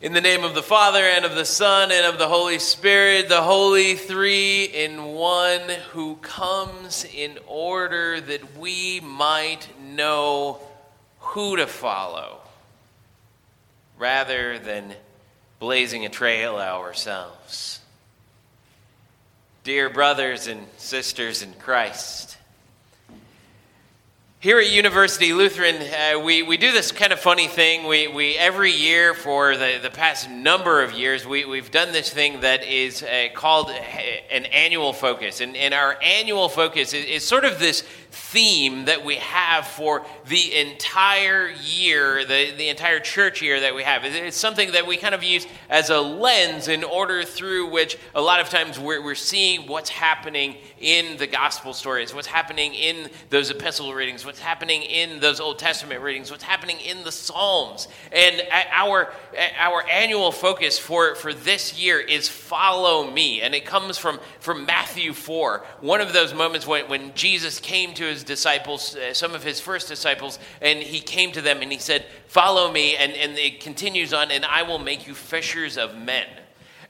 [0.00, 3.28] In the name of the Father, and of the Son, and of the Holy Spirit,
[3.28, 10.60] the Holy Three in One, who comes in order that we might know
[11.18, 12.38] who to follow,
[13.98, 14.94] rather than
[15.58, 17.80] blazing a trail ourselves.
[19.64, 22.37] Dear brothers and sisters in Christ,
[24.40, 27.88] here at University Lutheran, uh, we, we do this kind of funny thing.
[27.88, 32.08] We, we every year for the, the past number of years, we, we've done this
[32.10, 33.72] thing that is uh, called uh,
[34.30, 35.40] an annual focus.
[35.40, 40.04] And, and our annual focus is, is sort of this theme that we have for
[40.26, 44.04] the entire year, the, the entire church year that we have.
[44.04, 48.20] It's something that we kind of use as a lens in order through which a
[48.20, 53.10] lot of times we're, we're seeing what's happening in the gospel stories, what's happening in
[53.30, 57.88] those epistle readings, what's happening in those Old Testament readings, what's happening in the Psalms.
[58.12, 59.12] And our,
[59.58, 63.42] our annual focus for, for this year is follow me.
[63.42, 67.94] And it comes from, from Matthew 4, one of those moments when, when Jesus came
[67.98, 71.70] to his disciples, uh, some of his first disciples, and he came to them and
[71.70, 72.96] he said, Follow me.
[72.96, 76.26] And, and it continues on, and I will make you fishers of men.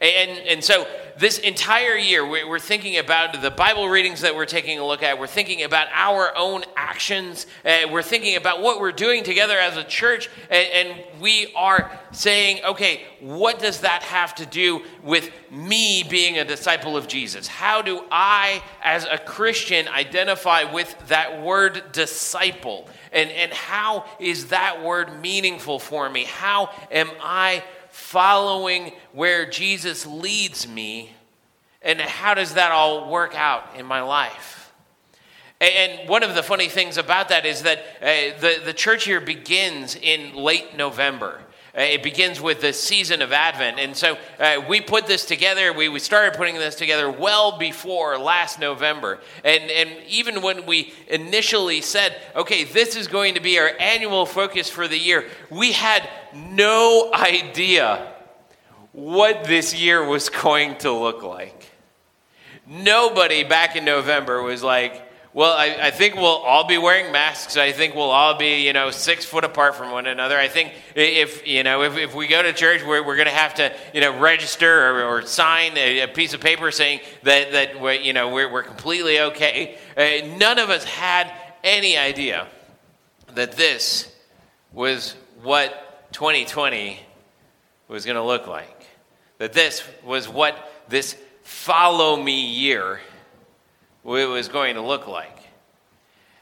[0.00, 0.86] And, and so,
[1.18, 5.18] this entire year, we're thinking about the Bible readings that we're taking a look at.
[5.18, 7.46] We're thinking about our own actions.
[7.64, 10.28] Uh, we're thinking about what we're doing together as a church.
[10.50, 16.38] And, and we are saying, okay, what does that have to do with me being
[16.38, 17.46] a disciple of Jesus?
[17.46, 22.86] How do I, as a Christian, identify with that word disciple?
[23.12, 26.24] And, and how is that word meaningful for me?
[26.24, 27.64] How am I
[27.96, 31.12] following where Jesus leads me,
[31.80, 34.70] and how does that all work out in my life?
[35.62, 39.18] And one of the funny things about that is that uh, the, the church year
[39.20, 41.40] begins in late November.
[41.76, 43.78] Uh, it begins with the season of Advent.
[43.78, 48.16] And so uh, we put this together, we, we started putting this together well before
[48.18, 49.20] last November.
[49.44, 54.24] And, and even when we initially said, okay, this is going to be our annual
[54.24, 58.10] focus for the year, we had no idea
[58.92, 61.70] what this year was going to look like.
[62.66, 65.05] Nobody back in November was like,
[65.36, 67.58] well, I, I, think we'll all be wearing masks.
[67.58, 70.38] I think we'll all be, you know, six foot apart from one another.
[70.38, 73.34] I think if, you know, if, if we go to church, we're, we're going to
[73.34, 77.52] have to, you know, register or, or sign a, a, piece of paper saying that,
[77.52, 79.76] that we're, you know, we're, we're completely okay.
[79.94, 81.30] Uh, none of us had
[81.62, 82.46] any idea
[83.34, 84.10] that this
[84.72, 86.98] was what 2020
[87.88, 88.86] was going to look like.
[89.36, 93.00] That this was what this follow me year
[94.14, 95.36] it was going to look like.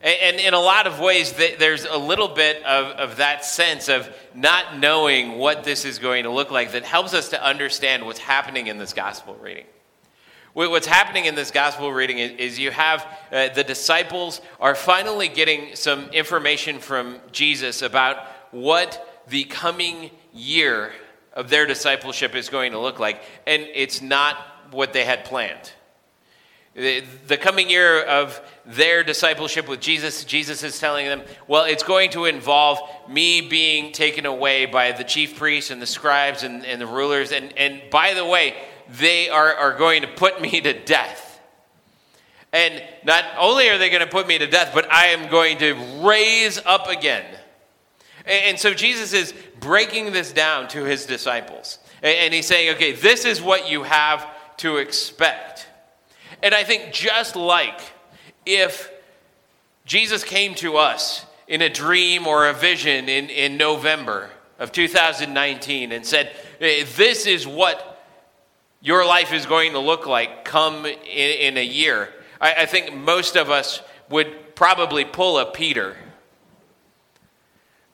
[0.00, 4.08] And in a lot of ways, there's a little bit of, of that sense of
[4.32, 8.20] not knowing what this is going to look like that helps us to understand what's
[8.20, 9.66] happening in this gospel reading.
[10.54, 15.74] What's happening in this gospel reading is you have uh, the disciples are finally getting
[15.74, 20.92] some information from Jesus about what the coming year
[21.32, 23.22] of their discipleship is going to look like.
[23.46, 24.36] And it's not
[24.70, 25.72] what they had planned.
[26.74, 32.10] The coming year of their discipleship with Jesus, Jesus is telling them, well, it's going
[32.10, 36.80] to involve me being taken away by the chief priests and the scribes and, and
[36.80, 37.32] the rulers.
[37.32, 38.54] And, and by the way,
[39.00, 41.40] they are, are going to put me to death.
[42.52, 45.58] And not only are they going to put me to death, but I am going
[45.58, 45.74] to
[46.06, 47.24] raise up again.
[48.24, 51.78] And, so Jesus is breaking this down to his disciples.
[52.02, 54.26] And he's saying, okay, this is what you have
[54.58, 55.67] to expect.
[56.42, 57.80] And I think just like
[58.46, 58.90] if
[59.84, 65.92] Jesus came to us in a dream or a vision in, in November of 2019
[65.92, 68.04] and said, This is what
[68.80, 72.94] your life is going to look like come in, in a year, I, I think
[72.94, 75.96] most of us would probably pull a Peter.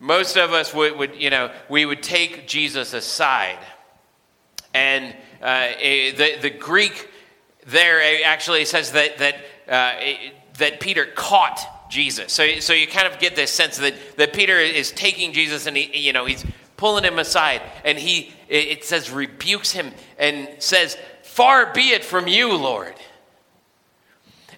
[0.00, 3.58] Most of us would, would you know, we would take Jesus aside.
[4.74, 7.08] And uh, the, the Greek
[7.66, 9.36] there actually says that, that,
[9.68, 10.00] uh,
[10.58, 12.32] that Peter caught Jesus.
[12.32, 15.76] So, so you kind of get this sense that, that Peter is taking Jesus and
[15.76, 16.44] he, you know, he's
[16.76, 22.28] pulling him aside and he, it says, rebukes him and says, Far be it from
[22.28, 22.94] you, Lord.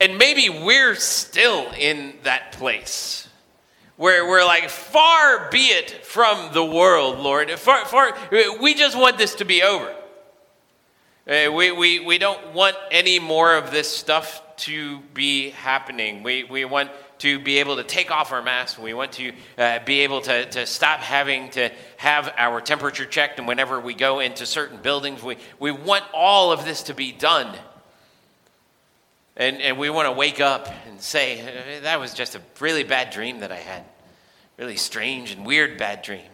[0.00, 3.28] And maybe we're still in that place
[3.96, 7.50] where we're like, Far be it from the world, Lord.
[7.52, 8.16] Far, far,
[8.60, 9.94] we just want this to be over.
[11.28, 16.22] Uh, we, we, we don't want any more of this stuff to be happening.
[16.22, 18.78] We, we want to be able to take off our masks.
[18.78, 23.38] We want to uh, be able to, to stop having to have our temperature checked.
[23.38, 27.12] And whenever we go into certain buildings, we, we want all of this to be
[27.12, 27.54] done.
[29.36, 33.10] And, and we want to wake up and say, that was just a really bad
[33.10, 33.84] dream that I had.
[34.56, 36.30] Really strange and weird bad dream.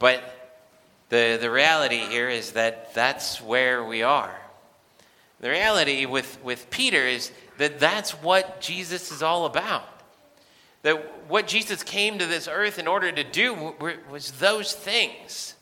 [0.00, 0.22] But
[1.08, 4.36] the, the reality here is that that's where we are.
[5.40, 9.88] The reality with, with Peter is that that's what Jesus is all about.
[10.82, 13.74] That what Jesus came to this earth in order to do
[14.10, 15.54] was those things.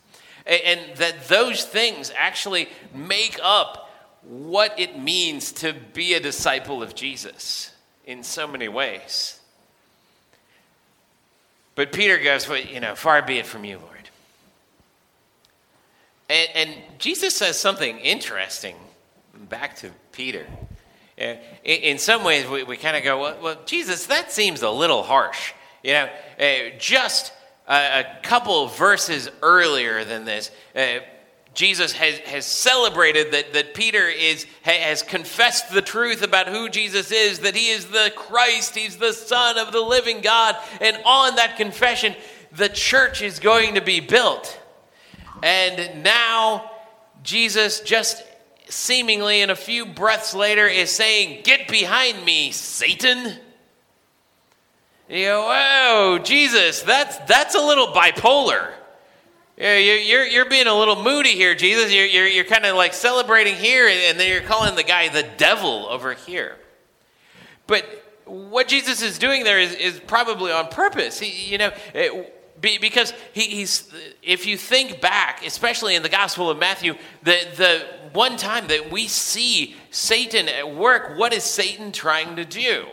[0.45, 3.89] And that those things actually make up
[4.23, 7.71] what it means to be a disciple of Jesus
[8.05, 9.39] in so many ways.
[11.75, 13.96] But Peter goes, well, you know, far be it from you, Lord.
[16.29, 18.75] And, and Jesus says something interesting
[19.49, 20.45] back to Peter.
[21.19, 24.69] Uh, in some ways, we, we kind of go, well, well, Jesus, that seems a
[24.69, 25.53] little harsh.
[25.83, 26.09] You know,
[26.39, 27.33] uh, just
[27.67, 30.99] a, a, couple verses earlier than this, uh,
[31.53, 37.11] Jesus has, has celebrated that, that Peter is, has confessed the truth about who Jesus
[37.11, 40.55] is, that he is the Christ, he's the Son of the living God.
[40.81, 42.15] And on that confession,
[42.51, 44.59] the church is going to be built.
[45.43, 46.71] And now,
[47.23, 48.23] Jesus, just
[48.69, 53.33] seemingly in a few breaths later, is saying, Get behind me, Satan.
[55.09, 58.71] You go, Whoa, Jesus, that's, that's a little bipolar.
[59.57, 61.91] You're, you're being a little moody here, Jesus.
[61.91, 65.27] You're, you're, you're kind of like celebrating here, and then you're calling the guy the
[65.37, 66.57] devil over here.
[67.65, 67.83] But
[68.25, 71.19] what Jesus is doing there is, is probably on purpose.
[71.19, 71.71] He, you know,
[72.59, 73.91] because he, he's,
[74.23, 78.91] if you think back, especially in the Gospel of Matthew, the, the one time that
[78.91, 82.85] we see Satan at work, what is Satan trying to do?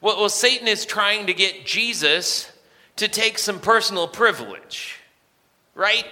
[0.00, 2.50] Well, well Satan is trying to get Jesus
[2.96, 5.00] to take some personal privilege
[5.74, 6.06] right?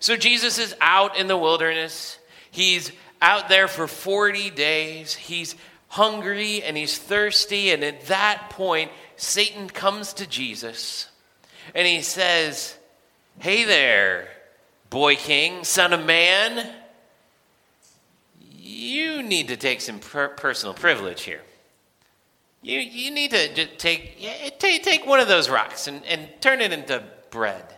[0.00, 2.18] So Jesus is out in the wilderness.
[2.50, 5.14] He's out there for 40 days.
[5.14, 5.54] He's
[5.88, 7.70] hungry and he's thirsty.
[7.70, 11.08] And at that point, Satan comes to Jesus
[11.74, 12.76] and he says,
[13.38, 14.28] Hey there,
[14.90, 16.72] boy king, son of man.
[18.56, 21.42] You need to take some per- personal privilege here.
[22.62, 24.18] You, you need to take,
[24.58, 27.74] take, take one of those rocks and, and turn it into bread.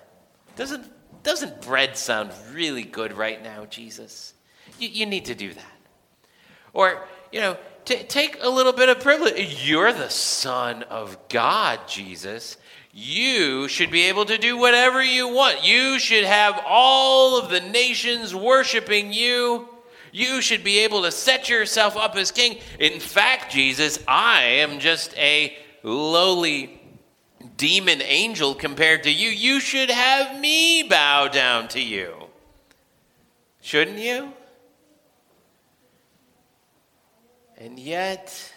[0.55, 0.93] Doesn't
[1.27, 4.33] doesn't bread sound really good right now, Jesus?
[4.79, 5.77] You, you need to do that.
[6.73, 9.69] Or, you know, t- take a little bit of privilege.
[9.69, 12.59] You're the Son of God, Jesus.
[12.99, 15.63] You should be able to do whatever you want.
[15.63, 19.69] You should have all of the nations worshiping you.
[20.13, 22.57] You should be able to set yourself up as king.
[22.79, 26.81] In fact, Jesus, I am just a lowly
[27.59, 29.29] demon angel compared to you.
[29.29, 32.15] You should have me bow down to you.
[33.61, 34.33] Shouldn't you?
[37.59, 38.55] And yet,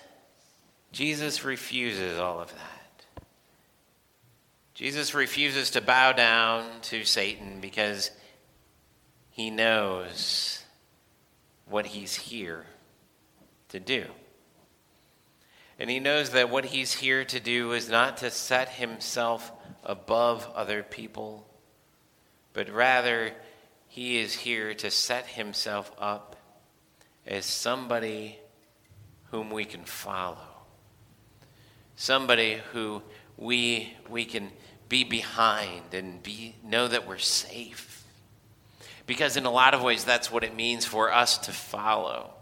[0.93, 2.78] Jesus refuses all of that.
[4.79, 8.11] Jesus refuses to bow down to Satan because
[9.29, 10.63] he knows
[11.65, 12.65] what he's here
[13.67, 14.05] to do.
[15.77, 19.51] And he knows that what he's here to do is not to set himself
[19.83, 21.45] above other people,
[22.53, 23.33] but rather
[23.89, 26.37] he is here to set himself up
[27.27, 28.39] as somebody
[29.31, 30.37] whom we can follow.
[31.97, 33.01] Somebody who
[33.39, 34.51] we, we can
[34.89, 38.03] be behind and be, know that we're safe.
[39.07, 42.33] Because in a lot of ways, that's what it means for us to follow.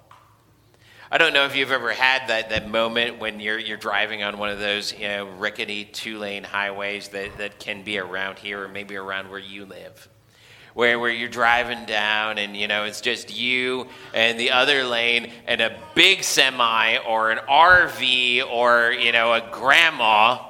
[1.10, 4.38] I don't know if you've ever had that, that moment when you're, you're driving on
[4.38, 8.63] one of those you know, rickety two lane highways that, that can be around here
[8.63, 10.10] or maybe around where you live.
[10.74, 15.32] Where, where you're driving down and you know it's just you and the other lane
[15.48, 20.47] and a big semi or an RV or you know a grandma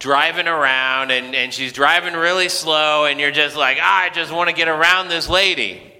[0.00, 4.32] driving around and, and she's driving really slow and you're just like ah, I just
[4.32, 5.90] want to get around this lady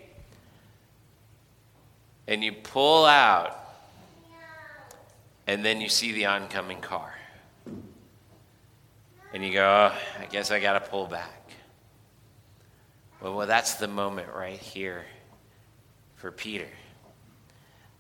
[2.30, 3.58] and you pull out,
[5.48, 7.12] and then you see the oncoming car.
[9.34, 11.50] And you go, oh, I guess I got to pull back.
[13.20, 15.04] Well, well, that's the moment right here
[16.16, 16.68] for Peter.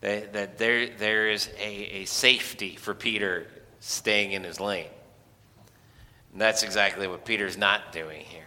[0.00, 3.48] That, that there, there is a, a safety for Peter
[3.80, 4.86] staying in his lane.
[6.32, 8.42] And that's exactly what Peter's not doing here.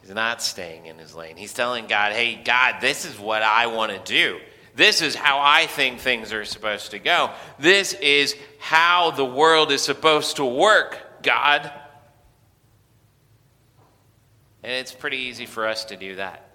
[0.00, 1.36] He's not staying in his lane.
[1.36, 4.40] He's telling God, hey, God, this is what I want to do.
[4.74, 7.30] This is how I think things are supposed to go.
[7.58, 11.70] This is how the world is supposed to work, God.
[14.62, 16.48] And it's pretty easy for us to do that.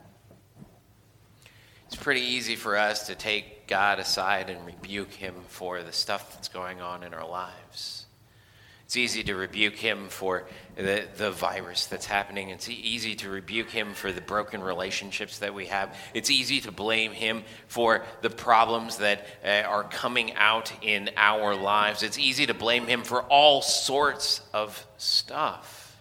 [1.88, 6.34] It's pretty easy for us to take God aside and rebuke him for the stuff
[6.34, 8.03] that's going on in our lives.
[8.86, 12.50] It's easy to rebuke him for the, the virus that's happening.
[12.50, 15.98] It's easy to rebuke him for the broken relationships that we have.
[16.14, 21.56] It's easy to blame him for the problems that uh, are coming out in our
[21.56, 22.04] lives.
[22.04, 25.98] It's easy to blame him for all sorts of stuff.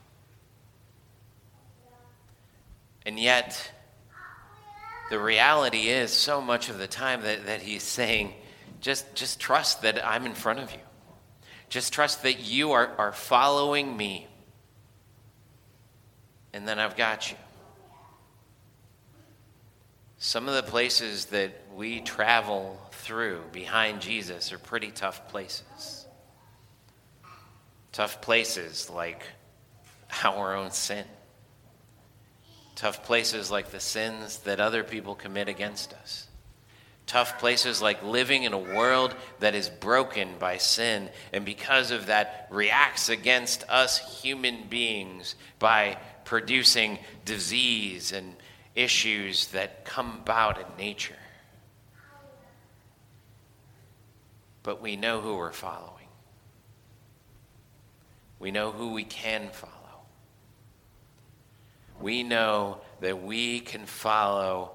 [3.06, 3.70] And yet,
[5.10, 8.34] the reality is, so much of the time that, that he's saying,
[8.80, 10.78] just, just trust that I'm in front of you.
[11.72, 14.26] Just trust that you are, are following me.
[16.52, 17.36] And then I've got you.
[20.18, 26.06] Some of the places that we travel through behind Jesus are pretty tough places.
[27.92, 29.24] Tough places like
[30.24, 31.06] our own sin.
[32.74, 36.26] Tough places like the sins that other people commit against us
[37.06, 42.06] tough places like living in a world that is broken by sin and because of
[42.06, 48.34] that reacts against us human beings by producing disease and
[48.74, 51.14] issues that come about in nature.
[54.62, 55.92] But we know who we're following.
[58.38, 59.72] We know who we can follow.
[62.00, 64.72] We know that we can follow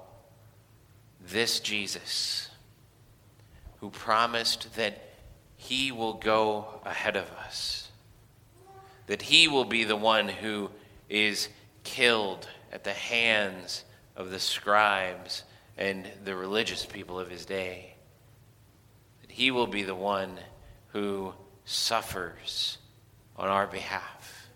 [1.30, 2.48] this Jesus
[3.80, 5.02] who promised that
[5.56, 7.88] he will go ahead of us,
[9.06, 10.70] that he will be the one who
[11.08, 11.48] is
[11.84, 13.84] killed at the hands
[14.16, 15.44] of the scribes
[15.76, 17.94] and the religious people of his day,
[19.22, 20.38] that he will be the one
[20.88, 21.32] who
[21.64, 22.78] suffers
[23.36, 24.48] on our behalf.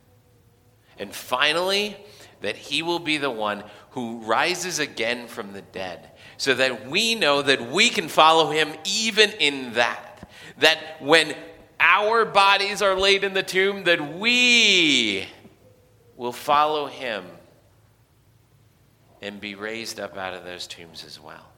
[0.99, 1.97] And finally,
[2.43, 7.15] that he will be the one who rises again from the dead so that we
[7.15, 10.29] know that we can follow him even in that.
[10.59, 11.35] That when
[11.81, 15.27] our bodies are laid in the tomb, that we
[16.17, 17.25] will follow him
[19.21, 21.49] and be raised up out of those tombs as well.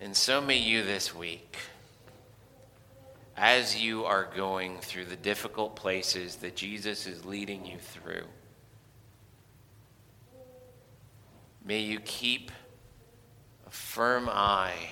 [0.00, 1.56] And so may you this week,
[3.36, 8.24] as you are going through the difficult places that Jesus is leading you through.
[11.64, 12.52] May you keep
[13.66, 14.90] a firm eye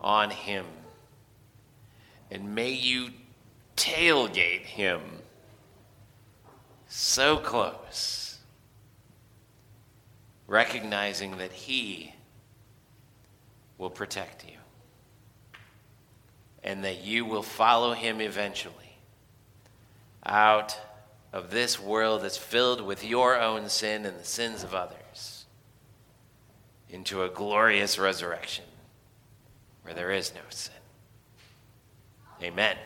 [0.00, 0.66] on him.
[2.30, 3.10] And may you
[3.76, 5.00] tailgate him
[6.88, 8.38] so close,
[10.46, 12.14] recognizing that he
[13.78, 14.58] will protect you
[16.68, 18.74] and that you will follow him eventually
[20.26, 20.78] out
[21.32, 25.46] of this world that's filled with your own sin and the sins of others
[26.90, 28.66] into a glorious resurrection
[29.80, 30.74] where there is no sin.
[32.42, 32.76] Amen.